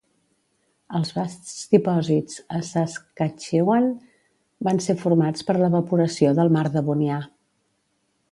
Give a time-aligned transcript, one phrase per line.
[0.99, 3.85] Els vasts dipòsits a Saskatchewan
[4.69, 7.19] van ser formats per l'evaporació del mar Devonià.